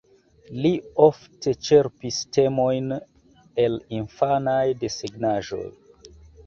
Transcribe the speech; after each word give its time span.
Li 0.61 0.69
ofte 1.07 1.53
ĉerpis 1.67 2.17
temojn 2.39 2.91
el 3.67 3.79
infanaj 4.01 4.61
desegnaĵoj. 4.83 5.65